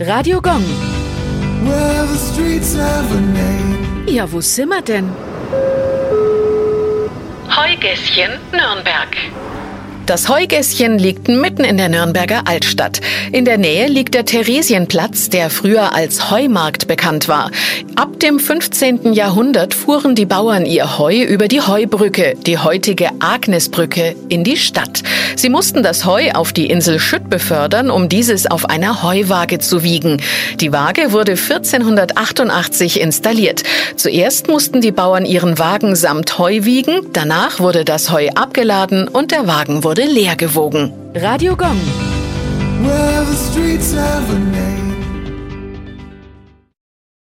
Radio 0.00 0.40
Gong. 0.40 0.64
Well, 1.62 2.06
the 2.06 2.16
streets 2.16 2.74
have 2.74 3.14
a 3.14 3.20
name. 3.20 4.06
Ja, 4.08 4.24
wo 4.32 4.40
sind 4.40 4.70
wir 4.70 4.80
denn? 4.80 5.10
Heugässchen, 7.54 8.30
Nürnberg. 8.50 9.14
Das 10.06 10.28
Heugässchen 10.28 10.98
liegt 10.98 11.28
mitten 11.28 11.62
in 11.62 11.76
der 11.76 11.88
Nürnberger 11.88 12.42
Altstadt. 12.46 13.00
In 13.30 13.44
der 13.44 13.58
Nähe 13.58 13.86
liegt 13.86 14.14
der 14.14 14.24
Theresienplatz, 14.24 15.28
der 15.28 15.50
früher 15.50 15.94
als 15.94 16.32
Heumarkt 16.32 16.88
bekannt 16.88 17.28
war. 17.28 17.52
Ab 17.94 18.18
dem 18.18 18.40
15. 18.40 19.12
Jahrhundert 19.12 19.72
fuhren 19.72 20.16
die 20.16 20.26
Bauern 20.26 20.66
ihr 20.66 20.98
Heu 20.98 21.22
über 21.22 21.46
die 21.46 21.60
Heubrücke, 21.60 22.34
die 22.44 22.58
heutige 22.58 23.10
Agnesbrücke, 23.20 24.16
in 24.28 24.42
die 24.42 24.56
Stadt. 24.56 25.02
Sie 25.36 25.48
mussten 25.48 25.82
das 25.82 26.04
Heu 26.04 26.30
auf 26.32 26.52
die 26.52 26.66
Insel 26.66 26.98
Schütt 26.98 27.30
befördern, 27.30 27.90
um 27.90 28.08
dieses 28.08 28.50
auf 28.50 28.68
einer 28.68 29.04
Heuwaage 29.04 29.60
zu 29.60 29.84
wiegen. 29.84 30.20
Die 30.56 30.72
Waage 30.72 31.12
wurde 31.12 31.32
1488 31.32 33.00
installiert. 33.00 33.62
Zuerst 33.96 34.48
mussten 34.48 34.80
die 34.80 34.92
Bauern 34.92 35.24
ihren 35.24 35.58
Wagen 35.58 35.94
samt 35.94 36.38
Heu 36.38 36.64
wiegen, 36.64 37.06
danach 37.12 37.60
wurde 37.60 37.84
das 37.84 38.10
Heu 38.10 38.28
abgeladen 38.34 39.06
und 39.06 39.30
der 39.30 39.46
Wagen 39.46 39.84
wurde 39.84 39.89
leer 39.96 40.32
gewogen. 40.36 40.92
Radio 41.12 41.54
Gong. 41.56 41.78